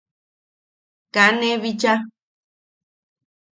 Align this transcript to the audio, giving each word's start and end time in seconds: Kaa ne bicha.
Kaa 1.13 1.31
ne 1.37 1.49
bicha. 1.63 1.93